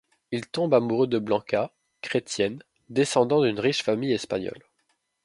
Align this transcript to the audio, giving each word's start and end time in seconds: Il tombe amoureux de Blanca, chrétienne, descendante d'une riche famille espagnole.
Il 0.31 0.47
tombe 0.47 0.73
amoureux 0.73 1.05
de 1.05 1.19
Blanca, 1.19 1.71
chrétienne, 2.01 2.63
descendante 2.89 3.43
d'une 3.43 3.59
riche 3.59 3.83
famille 3.83 4.13
espagnole. 4.13 4.63